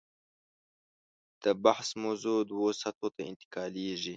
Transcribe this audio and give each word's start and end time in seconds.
د 1.43 1.45
بحث 1.63 1.87
موضوع 2.03 2.37
دوو 2.51 2.67
سطحو 2.81 3.07
ته 3.15 3.21
انتقالېږي. 3.31 4.09